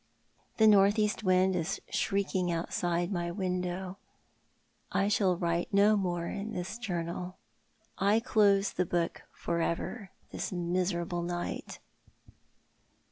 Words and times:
The 0.57 0.65
north 0.65 0.97
east 0.97 1.23
wind 1.23 1.55
is 1.55 1.79
shrieking 1.91 2.51
outside 2.51 3.11
my 3.11 3.29
window. 3.29 3.99
I 4.91 5.07
shall 5.07 5.35
write 5.37 5.71
no 5.71 5.95
more 5.95 6.25
in 6.25 6.53
this 6.53 6.79
journal. 6.79 7.37
I 7.99 8.19
close 8.19 8.73
the 8.73 8.85
book 8.87 9.21
for 9.31 9.61
ever 9.61 10.09
this 10.31 10.51
miserable 10.51 11.21
night. 11.21 11.77